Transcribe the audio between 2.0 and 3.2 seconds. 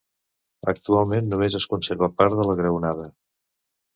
part de la graonada.